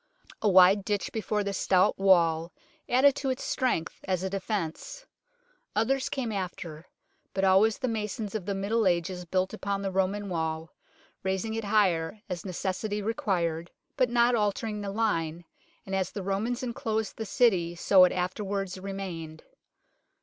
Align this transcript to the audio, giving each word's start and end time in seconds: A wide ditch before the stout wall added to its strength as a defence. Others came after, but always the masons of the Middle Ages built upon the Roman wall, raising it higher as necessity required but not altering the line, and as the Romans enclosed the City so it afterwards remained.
A 0.41 0.49
wide 0.49 0.83
ditch 0.83 1.11
before 1.11 1.43
the 1.43 1.53
stout 1.53 1.99
wall 1.99 2.51
added 2.89 3.13
to 3.17 3.29
its 3.29 3.43
strength 3.43 3.99
as 4.05 4.23
a 4.23 4.31
defence. 4.31 5.05
Others 5.75 6.09
came 6.09 6.31
after, 6.31 6.87
but 7.35 7.43
always 7.43 7.77
the 7.77 7.87
masons 7.87 8.33
of 8.33 8.47
the 8.47 8.55
Middle 8.55 8.87
Ages 8.87 9.25
built 9.25 9.53
upon 9.53 9.83
the 9.83 9.91
Roman 9.91 10.27
wall, 10.27 10.73
raising 11.21 11.53
it 11.53 11.65
higher 11.65 12.19
as 12.29 12.43
necessity 12.43 13.03
required 13.03 13.69
but 13.95 14.09
not 14.09 14.33
altering 14.33 14.81
the 14.81 14.89
line, 14.89 15.45
and 15.85 15.93
as 15.95 16.09
the 16.11 16.23
Romans 16.23 16.63
enclosed 16.63 17.17
the 17.17 17.23
City 17.27 17.75
so 17.75 18.03
it 18.03 18.11
afterwards 18.11 18.79
remained. 18.79 19.43